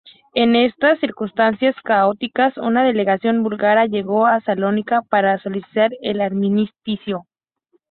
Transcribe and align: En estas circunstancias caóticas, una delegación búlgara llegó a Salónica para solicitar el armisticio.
En 0.33 0.55
estas 0.55 0.99
circunstancias 0.99 1.75
caóticas, 1.83 2.57
una 2.57 2.83
delegación 2.83 3.43
búlgara 3.43 3.85
llegó 3.85 4.25
a 4.25 4.41
Salónica 4.41 5.03
para 5.07 5.37
solicitar 5.37 5.91
el 6.01 6.21
armisticio. 6.21 7.27